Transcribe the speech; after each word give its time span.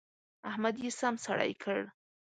احمد 0.49 0.75
يې 0.83 0.91
سم 0.99 1.15
سړی 1.25 1.51
کړ. 1.63 1.79